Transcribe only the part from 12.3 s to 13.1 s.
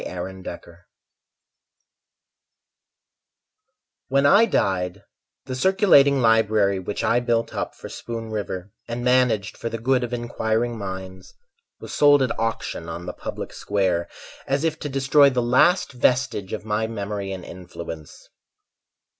auction on